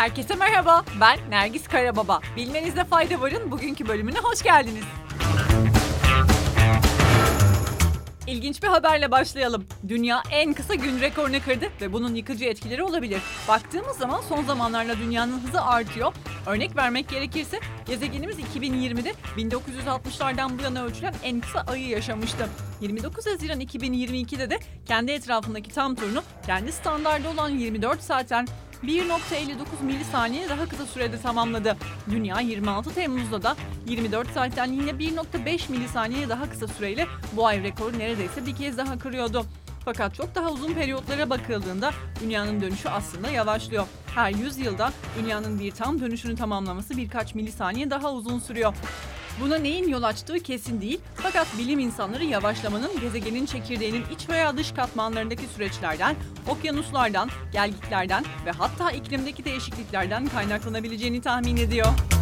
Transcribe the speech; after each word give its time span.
Herkese 0.00 0.34
merhaba, 0.34 0.84
ben 1.00 1.18
Nergis 1.30 1.68
Karababa. 1.68 2.20
Bilmenizde 2.36 2.84
fayda 2.84 3.20
varın 3.20 3.50
bugünkü 3.50 3.88
bölümüne 3.88 4.18
hoş 4.18 4.42
geldiniz. 4.42 4.84
İlginç 8.26 8.62
bir 8.62 8.68
haberle 8.68 9.10
başlayalım. 9.10 9.66
Dünya 9.88 10.22
en 10.30 10.52
kısa 10.52 10.74
gün 10.74 11.00
rekorunu 11.00 11.40
kırdı 11.44 11.66
ve 11.80 11.92
bunun 11.92 12.14
yıkıcı 12.14 12.44
etkileri 12.44 12.82
olabilir. 12.82 13.20
Baktığımız 13.48 13.96
zaman 13.96 14.20
son 14.28 14.44
zamanlarda 14.44 14.98
dünyanın 14.98 15.40
hızı 15.40 15.62
artıyor. 15.62 16.12
Örnek 16.46 16.76
vermek 16.76 17.08
gerekirse 17.08 17.60
gezegenimiz 17.86 18.38
2020'de 18.38 19.12
1960'lardan 19.36 20.58
bu 20.58 20.62
yana 20.62 20.84
ölçülen 20.84 21.14
en 21.22 21.40
kısa 21.40 21.60
ayı 21.60 21.88
yaşamıştı. 21.88 22.48
29 22.80 23.26
Haziran 23.26 23.60
2022'de 23.60 24.50
de 24.50 24.58
kendi 24.86 25.12
etrafındaki 25.12 25.70
tam 25.70 25.94
turunu 25.94 26.22
kendi 26.46 26.72
standardı 26.72 27.28
olan 27.28 27.48
24 27.48 28.02
saatten 28.02 28.46
1.59 28.84 29.84
milisaniye 29.84 30.48
daha 30.48 30.68
kısa 30.68 30.86
sürede 30.86 31.18
tamamladı. 31.18 31.76
Dünya 32.10 32.40
26 32.40 32.94
Temmuz'da 32.94 33.42
da 33.42 33.56
24 33.86 34.30
saatten 34.30 34.72
yine 34.72 34.90
1.5 34.90 35.70
milisaniye 35.70 36.28
daha 36.28 36.50
kısa 36.50 36.68
süreyle 36.68 37.06
bu 37.32 37.46
ay 37.46 37.62
rekoru 37.62 37.98
neredeyse 37.98 38.46
bir 38.46 38.56
kez 38.56 38.78
daha 38.78 38.98
kırıyordu. 38.98 39.46
Fakat 39.84 40.14
çok 40.14 40.34
daha 40.34 40.50
uzun 40.50 40.72
periyotlara 40.72 41.30
bakıldığında 41.30 41.90
dünyanın 42.20 42.60
dönüşü 42.60 42.88
aslında 42.88 43.30
yavaşlıyor. 43.30 43.86
Her 44.14 44.30
100 44.30 44.58
yılda 44.58 44.92
dünyanın 45.18 45.60
bir 45.60 45.70
tam 45.70 46.00
dönüşünü 46.00 46.36
tamamlaması 46.36 46.96
birkaç 46.96 47.34
milisaniye 47.34 47.90
daha 47.90 48.12
uzun 48.12 48.38
sürüyor. 48.38 48.74
Buna 49.40 49.56
neyin 49.58 49.88
yol 49.88 50.02
açtığı 50.02 50.40
kesin 50.40 50.80
değil 50.80 51.00
fakat 51.14 51.46
bilim 51.58 51.78
insanları 51.78 52.24
yavaşlamanın 52.24 53.00
gezegenin 53.00 53.46
çekirdeğinin 53.46 54.04
iç 54.14 54.28
veya 54.28 54.56
dış 54.56 54.72
katmanlarındaki 54.72 55.46
süreçlerden, 55.46 56.16
okyanuslardan, 56.48 57.30
gelgitlerden 57.52 58.24
ve 58.46 58.50
hatta 58.50 58.90
iklimdeki 58.90 59.44
değişikliklerden 59.44 60.26
kaynaklanabileceğini 60.26 61.20
tahmin 61.20 61.56
ediyor. 61.56 62.19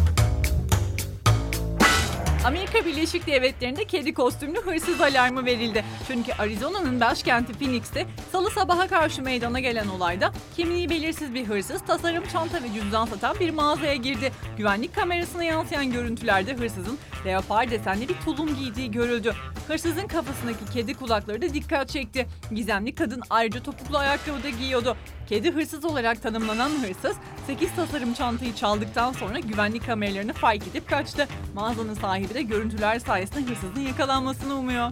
Amerika 2.49 2.85
Birleşik 2.85 3.27
Devletleri'nde 3.27 3.85
kedi 3.85 4.13
kostümlü 4.13 4.61
hırsız 4.61 5.01
alarmı 5.01 5.45
verildi. 5.45 5.83
Çünkü 6.07 6.33
Arizona'nın 6.33 6.99
başkenti 6.99 7.53
Phoenix'te 7.53 8.05
salı 8.31 8.49
sabaha 8.49 8.87
karşı 8.87 9.21
meydana 9.21 9.59
gelen 9.59 9.87
olayda 9.87 10.31
kimliği 10.55 10.89
belirsiz 10.89 11.33
bir 11.33 11.45
hırsız 11.45 11.85
tasarım 11.85 12.23
çanta 12.33 12.63
ve 12.63 12.73
cüzdan 12.73 13.05
satan 13.05 13.39
bir 13.39 13.49
mağazaya 13.49 13.95
girdi. 13.95 14.31
Güvenlik 14.57 14.95
kamerasına 14.95 15.43
yansıyan 15.43 15.91
görüntülerde 15.91 16.53
hırsızın 16.53 16.97
leopar 17.25 17.71
desenli 17.71 18.09
bir 18.09 18.15
tulum 18.25 18.55
giydiği 18.55 18.91
görüldü. 18.91 19.33
Hırsızın 19.67 20.07
kafasındaki 20.07 20.65
kedi 20.73 20.93
kulakları 20.93 21.41
da 21.41 21.53
dikkat 21.53 21.89
çekti. 21.89 22.27
Gizemli 22.51 22.95
kadın 22.95 23.21
ayrıca 23.29 23.63
topuklu 23.63 23.97
ayakkabı 23.97 24.43
da 24.43 24.49
giyiyordu. 24.49 24.97
Kedi 25.29 25.51
hırsız 25.51 25.85
olarak 25.85 26.21
tanımlanan 26.21 26.69
hırsız 26.69 27.17
8 27.47 27.75
tasarım 27.75 28.13
çantayı 28.13 28.55
çaldıktan 28.55 29.13
sonra 29.13 29.39
güvenlik 29.39 29.85
kameralarını 29.85 30.33
fark 30.33 30.67
edip 30.67 30.89
kaçtı. 30.89 31.27
Mağazanın 31.53 31.93
sahibi 31.93 32.33
de 32.33 32.41
görüntüler 32.41 32.99
sayesinde 32.99 33.49
hırsızın 33.51 33.81
yakalanmasını 33.81 34.55
umuyor. 34.55 34.91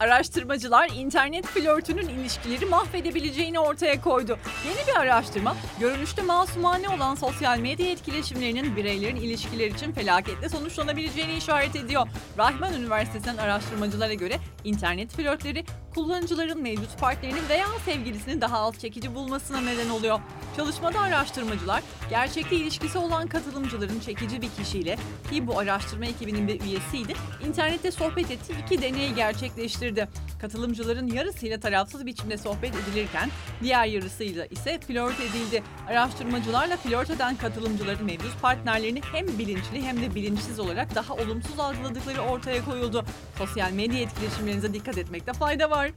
Araştırmacılar 0.00 0.90
internet 0.94 1.46
flörtünün 1.46 2.08
ilişkileri 2.08 2.66
mahvedebileceğini 2.66 3.58
ortaya 3.58 4.00
koydu. 4.00 4.38
Yeni 4.66 4.86
bir 4.86 5.00
araştırma, 5.00 5.56
görünüşte 5.80 6.22
masumane 6.22 6.88
olan 6.88 7.14
sosyal 7.14 7.58
medya 7.58 7.90
etkileşimlerinin 7.90 8.76
bireylerin 8.76 9.16
ilişkiler 9.16 9.66
için 9.66 9.92
felaketle 9.92 10.48
sonuçlanabileceğini 10.48 11.36
işaret 11.36 11.76
ediyor. 11.76 12.08
Rahman 12.38 12.74
Üniversitesi'nin 12.74 13.36
araştırmacılara 13.36 14.14
göre 14.14 14.38
internet 14.64 15.10
flörtleri 15.12 15.64
kullanıcıların 15.98 16.62
mevcut 16.62 16.98
partnerini 17.00 17.48
veya 17.48 17.66
sevgilisini 17.84 18.40
daha 18.40 18.58
az 18.58 18.78
çekici 18.78 19.14
bulmasına 19.14 19.60
neden 19.60 19.88
oluyor. 19.88 20.20
Çalışmada 20.56 21.00
araştırmacılar 21.00 21.82
gerçekte 22.10 22.56
ilişkisi 22.56 22.98
olan 22.98 23.26
katılımcıların 23.26 24.00
çekici 24.00 24.42
bir 24.42 24.48
kişiyle 24.48 24.96
ki 25.30 25.46
bu 25.46 25.58
araştırma 25.58 26.06
ekibinin 26.06 26.48
bir 26.48 26.60
üyesiydi, 26.60 27.14
internette 27.46 27.90
sohbet 27.90 28.30
ettiği 28.30 28.62
iki 28.64 28.82
deneyi 28.82 29.14
gerçekleştirdi. 29.14 30.08
Katılımcıların 30.38 31.06
yarısıyla 31.06 31.60
tarafsız 31.60 32.06
biçimde 32.06 32.38
sohbet 32.38 32.74
edilirken 32.74 33.30
diğer 33.62 33.86
yarısıyla 33.86 34.46
ise 34.46 34.80
flört 34.80 35.20
edildi. 35.20 35.62
Araştırmacılarla 35.88 36.76
flört 36.76 37.10
eden 37.10 37.36
katılımcıların 37.36 38.06
mevcut 38.06 38.42
partnerlerini 38.42 39.00
hem 39.12 39.26
bilinçli 39.38 39.82
hem 39.82 40.02
de 40.02 40.14
bilinçsiz 40.14 40.58
olarak 40.58 40.94
daha 40.94 41.14
olumsuz 41.14 41.60
algıladıkları 41.60 42.20
ortaya 42.20 42.64
koyuldu. 42.64 43.04
Sosyal 43.38 43.72
medya 43.72 44.00
etkileşimlerinize 44.00 44.74
dikkat 44.74 44.98
etmekte 44.98 45.32
fayda 45.32 45.70
var. 45.70 45.90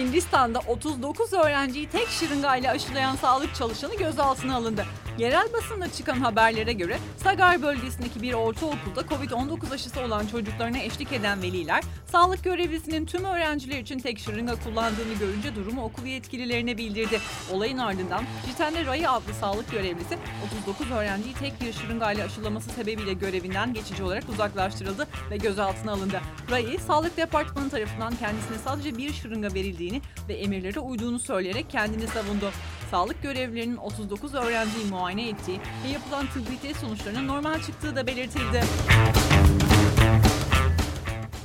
Hindistan'da 0.00 0.58
39 0.58 1.32
öğrenciyi 1.32 1.88
tek 1.88 2.08
şırıngayla 2.08 2.72
aşılayan 2.72 3.16
sağlık 3.16 3.54
çalışanı 3.54 3.96
gözaltına 3.96 4.56
alındı. 4.56 4.86
Yerel 5.18 5.52
basında 5.52 5.92
çıkan 5.92 6.20
haberlere 6.20 6.72
göre 6.72 6.98
Sagar 7.16 7.62
bölgesindeki 7.62 8.22
bir 8.22 8.32
ortaokulda 8.32 9.00
Covid-19 9.00 9.74
aşısı 9.74 10.00
olan 10.00 10.26
çocuklarına 10.26 10.78
eşlik 10.78 11.12
eden 11.12 11.42
veliler, 11.42 11.84
sağlık 12.12 12.44
görevlisinin 12.44 13.06
tüm 13.06 13.24
öğrenciler 13.24 13.78
için 13.78 13.98
tek 13.98 14.18
şırınga 14.18 14.54
kullandığını 14.54 15.14
görünce 15.20 15.54
durumu 15.54 15.84
okul 15.84 16.06
yetkililerine 16.06 16.78
bildirdi. 16.78 17.20
Olayın 17.52 17.78
ardından 17.78 18.24
Jitendra 18.46 18.86
Ray 18.86 19.06
adlı 19.06 19.34
sağlık 19.40 19.70
görevlisi 19.70 20.18
39 20.60 20.90
öğrenciyi 20.90 21.34
tek 21.34 21.60
bir 21.60 21.72
şırıngayla 21.72 22.26
aşılaması 22.26 22.70
sebebiyle 22.70 23.12
görevinden 23.12 23.74
geçici 23.74 24.02
olarak 24.02 24.28
uzaklaştırıldı 24.28 25.06
ve 25.30 25.36
gözaltına 25.36 25.92
alındı. 25.92 26.20
Ray, 26.50 26.78
sağlık 26.86 27.16
departmanı 27.16 27.70
tarafından 27.70 28.16
kendisine 28.16 28.58
sadece 28.64 28.96
bir 28.96 29.12
şırınga 29.12 29.54
verildiğini 29.54 30.00
ve 30.28 30.34
emirlere 30.34 30.80
uyduğunu 30.80 31.18
söyleyerek 31.18 31.70
kendini 31.70 32.06
savundu. 32.06 32.50
Sağlık 32.90 33.22
görevlilerinin 33.22 33.76
39 33.76 34.34
öğrenciyi 34.34 34.84
muayene 34.84 35.28
ettiği 35.28 35.60
ve 35.84 35.88
yapılan 35.88 36.26
tıbbi 36.26 36.60
test 36.62 36.80
sonuçlarının 36.80 37.28
normal 37.28 37.62
çıktığı 37.62 37.96
da 37.96 38.06
belirtildi. 38.06 38.62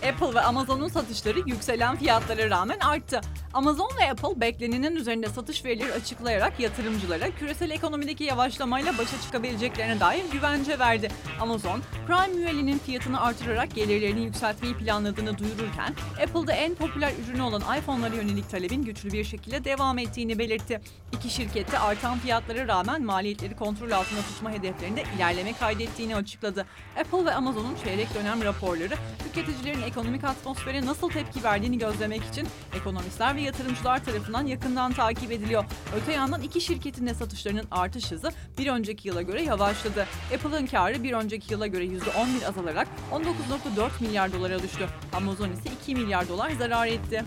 Apple 0.09 0.33
ve 0.35 0.41
Amazon'un 0.41 0.87
satışları 0.87 1.39
yükselen 1.39 1.95
fiyatlara 1.95 2.49
rağmen 2.49 2.79
arttı. 2.79 3.21
Amazon 3.55 3.89
ve 4.01 4.11
Apple 4.11 4.41
beklenenin 4.41 4.95
üzerinde 4.95 5.29
satış 5.29 5.65
verileri 5.65 5.93
açıklayarak 5.93 6.59
yatırımcılara 6.59 7.31
küresel 7.31 7.69
ekonomideki 7.69 8.23
yavaşlamayla 8.23 8.97
başa 8.97 9.21
çıkabileceklerine 9.21 9.99
dair 9.99 10.23
güvence 10.31 10.79
verdi. 10.79 11.09
Amazon, 11.41 11.81
Prime 12.07 12.37
üyeliğinin 12.37 12.77
fiyatını 12.77 13.21
artırarak 13.21 13.75
gelirlerini 13.75 14.23
yükseltmeyi 14.23 14.77
planladığını 14.77 15.37
duyururken, 15.37 15.95
Apple'da 16.23 16.53
en 16.53 16.75
popüler 16.75 17.11
ürünü 17.23 17.41
olan 17.41 17.77
iPhone'lara 17.79 18.15
yönelik 18.15 18.49
talebin 18.49 18.83
güçlü 18.83 19.11
bir 19.11 19.23
şekilde 19.23 19.63
devam 19.63 19.97
ettiğini 19.97 20.39
belirtti. 20.39 20.81
İki 21.13 21.29
şirkette 21.29 21.79
artan 21.79 22.19
fiyatlara 22.19 22.67
rağmen 22.67 23.03
maliyetleri 23.03 23.55
kontrol 23.55 23.91
altında 23.91 24.21
tutma 24.21 24.51
hedeflerinde 24.51 25.03
ilerleme 25.17 25.53
kaydettiğini 25.53 26.15
açıkladı. 26.15 26.65
Apple 26.99 27.25
ve 27.25 27.33
Amazon'un 27.33 27.75
çeyrek 27.83 28.15
dönem 28.15 28.43
raporları 28.43 28.95
tüketicilerin 29.23 29.81
ekonomik 29.81 30.23
atmosfere 30.23 30.85
nasıl 30.85 31.09
tepki 31.09 31.43
verdiğini 31.43 31.77
gözlemek 31.77 32.23
için 32.23 32.47
ekonomistler 32.75 33.35
ve 33.35 33.44
yatırımcılar 33.45 34.05
tarafından 34.05 34.45
yakından 34.45 34.93
takip 34.93 35.31
ediliyor. 35.31 35.65
Öte 35.95 36.11
yandan 36.11 36.41
iki 36.41 36.61
şirketin 36.61 37.07
de 37.07 37.13
satışlarının 37.13 37.67
artış 37.71 38.11
hızı 38.11 38.31
bir 38.57 38.67
önceki 38.67 39.07
yıla 39.07 39.21
göre 39.21 39.41
yavaşladı. 39.41 40.07
Apple'ın 40.35 40.65
karı 40.65 41.03
bir 41.03 41.13
önceki 41.13 41.53
yıla 41.53 41.67
göre 41.67 41.85
%11 41.85 42.47
azalarak 42.47 42.87
19.4 43.11 43.89
milyar 43.99 44.33
dolara 44.33 44.63
düştü. 44.63 44.87
Amazon 45.13 45.51
ise 45.51 45.69
2 45.81 45.95
milyar 45.95 46.27
dolar 46.27 46.51
zarar 46.51 46.87
etti. 46.87 47.25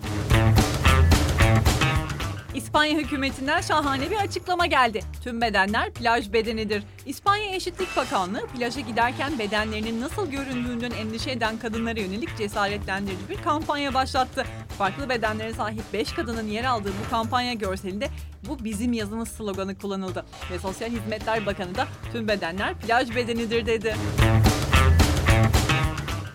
İspanya 2.55 2.97
hükümetinden 2.97 3.61
şahane 3.61 4.11
bir 4.11 4.15
açıklama 4.15 4.65
geldi. 4.65 5.01
Tüm 5.23 5.41
bedenler 5.41 5.91
plaj 5.91 6.33
bedenidir. 6.33 6.83
İspanya 7.05 7.55
Eşitlik 7.55 7.97
Bakanlığı 7.97 8.47
plaja 8.47 8.81
giderken 8.81 9.39
bedenlerinin 9.39 10.01
nasıl 10.01 10.31
göründüğünden 10.31 10.91
endişe 10.91 11.31
eden 11.31 11.57
kadınlara 11.57 11.99
yönelik 11.99 12.37
cesaretlendirici 12.37 13.29
bir 13.29 13.41
kampanya 13.41 13.93
başlattı. 13.93 14.45
Farklı 14.77 15.09
bedenlere 15.09 15.53
sahip 15.53 15.83
5 15.93 16.11
kadının 16.13 16.47
yer 16.47 16.63
aldığı 16.63 16.91
bu 17.05 17.09
kampanya 17.09 17.53
görselinde 17.53 18.09
bu 18.47 18.63
bizim 18.63 18.93
yazımız 18.93 19.29
sloganı 19.29 19.77
kullanıldı. 19.77 20.25
Ve 20.51 20.59
Sosyal 20.59 20.89
Hizmetler 20.89 21.45
Bakanı 21.45 21.75
da 21.75 21.87
tüm 22.11 22.27
bedenler 22.27 22.73
plaj 22.73 23.15
bedenidir 23.15 23.65
dedi. 23.65 23.95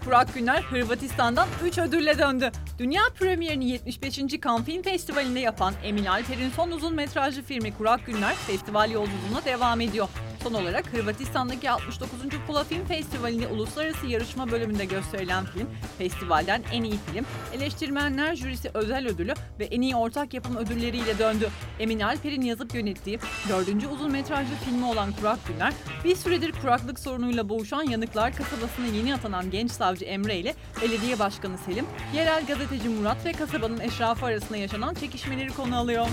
Burak 0.06 0.34
Güner 0.34 0.62
Hırvatistan'dan 0.62 1.48
3 1.64 1.78
ödülle 1.78 2.18
döndü. 2.18 2.50
Dünya 2.78 3.02
premierini 3.18 3.70
75. 3.70 4.16
Cannes 4.16 4.64
Film 4.66 4.82
Festivali'nde 4.82 5.40
yapan 5.40 5.74
Emin 5.84 6.04
Alper'in 6.04 6.50
son 6.50 6.70
uzun 6.70 6.94
metrajlı 6.94 7.42
filmi 7.42 7.74
Kurak 7.74 8.06
Günler 8.06 8.34
festival 8.34 8.90
yolculuğuna 8.90 9.44
devam 9.44 9.80
ediyor. 9.80 10.08
Son 10.44 10.54
olarak 10.54 10.92
Hırvatistan'daki 10.92 11.70
69. 11.70 12.20
Pula 12.46 12.64
Film 12.64 12.84
Festivali'nde 12.84 13.46
uluslararası 13.46 14.06
yarışma 14.06 14.50
bölümünde 14.50 14.84
gösterilen 14.84 15.44
film, 15.44 15.68
festivalden 15.98 16.62
en 16.72 16.82
iyi 16.82 16.98
film, 17.12 17.26
eleştirmenler 17.54 18.36
jürisi 18.36 18.70
özel 18.74 19.06
ödülü 19.08 19.34
ve 19.58 19.64
en 19.64 19.80
iyi 19.80 19.96
ortak 19.96 20.34
yapım 20.34 20.56
ödülleriyle 20.56 21.18
döndü. 21.18 21.48
Emin 21.80 22.00
Alper'in 22.00 22.42
yazıp 22.42 22.74
yönettiği 22.74 23.18
dördüncü 23.48 23.86
uzun 23.86 24.10
metrajlı 24.10 24.54
filmi 24.64 24.84
olan 24.84 25.12
Kurak 25.12 25.38
Günler, 25.48 25.72
bir 26.04 26.16
süredir 26.16 26.52
kuraklık 26.52 26.98
sorunuyla 26.98 27.48
boğuşan 27.48 27.82
Yanıklar 27.82 28.36
kasabasına 28.36 28.86
yeni 28.86 29.14
atanan 29.14 29.50
genç 29.50 29.70
savcı 29.70 30.04
Emre 30.04 30.36
ile 30.36 30.54
belediye 30.82 31.18
başkanı 31.18 31.58
Selim, 31.58 31.86
yerel 32.14 32.46
gazeteci 32.46 32.88
Murat 32.88 33.26
ve 33.26 33.32
kasabanın 33.32 33.80
eşrafı 33.80 34.26
arasında 34.26 34.58
yaşanan 34.58 34.94
çekişmeleri 34.94 35.48
konu 35.48 35.76
alıyor. 35.76 36.06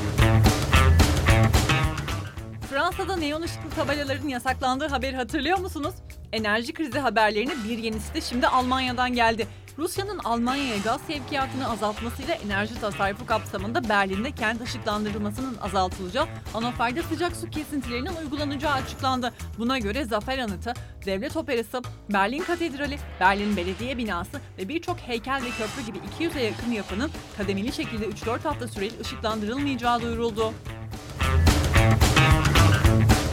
Fransa'da 2.72 3.16
neon 3.16 3.42
ışıklı 3.42 3.70
tabelaların 3.70 4.28
yasaklandığı 4.28 4.88
haberi 4.88 5.16
hatırlıyor 5.16 5.58
musunuz? 5.58 5.94
Enerji 6.32 6.74
krizi 6.74 7.00
haberlerini 7.00 7.52
bir 7.70 7.78
yenisi 7.78 8.14
de 8.14 8.22
şimdi 8.22 8.48
Almanya'dan 8.48 9.14
geldi. 9.14 9.48
Rusya'nın 9.78 10.20
Almanya'ya 10.20 10.78
gaz 10.78 11.02
sevkiyatını 11.02 11.70
azaltmasıyla 11.70 12.34
enerji 12.34 12.82
tasarrufu 12.82 13.26
kapsamında 13.26 13.90
Berlin'de 13.90 14.32
kent 14.32 14.62
ışıklandırılmasının 14.62 15.58
azaltılacağı, 15.58 16.28
Hannover'de 16.54 17.04
sıcak 17.04 17.36
su 17.36 17.50
kesintilerinin 17.50 18.16
uygulanacağı 18.16 18.74
açıklandı. 18.74 19.34
Buna 19.58 19.80
göre 19.80 20.06
Zafer 20.06 20.38
Anıtı, 20.40 20.74
Devlet 21.06 21.38
Operası, 21.38 21.82
Berlin 22.10 22.44
Katedrali, 22.44 22.98
Berlin 23.20 23.58
Belediye 23.58 23.98
Binası 23.98 24.42
ve 24.58 24.70
birçok 24.70 24.98
heykel 24.98 25.42
ve 25.44 25.50
köprü 25.50 25.86
gibi 25.86 25.98
200'e 26.20 26.44
yakın 26.44 26.72
yapının 26.72 27.12
kademeli 27.38 27.72
şekilde 27.72 28.06
3-4 28.06 28.40
hafta 28.40 28.68
süreli 28.68 29.00
ışıklandırılmayacağı 29.02 30.02
duyuruldu. 30.02 30.54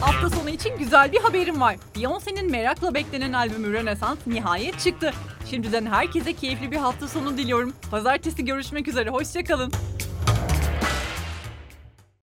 Hafta 0.01 0.29
sonu 0.29 0.49
için 0.49 0.77
güzel 0.77 1.11
bir 1.11 1.17
haberim 1.17 1.61
var. 1.61 1.75
Beyoncé'nin 1.95 2.51
merakla 2.51 2.93
beklenen 2.93 3.33
albümü 3.33 3.73
Rönesans 3.73 4.17
nihayet 4.27 4.79
çıktı. 4.79 5.13
Şimdiden 5.49 5.85
herkese 5.85 6.33
keyifli 6.33 6.71
bir 6.71 6.77
hafta 6.77 7.07
sonu 7.07 7.37
diliyorum. 7.37 7.73
Pazartesi 7.91 8.45
görüşmek 8.45 8.87
üzere, 8.87 9.09
hoşçakalın. 9.09 9.71